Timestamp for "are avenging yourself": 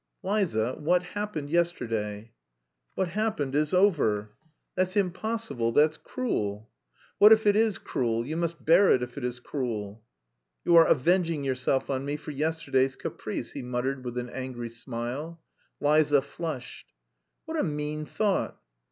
10.75-11.91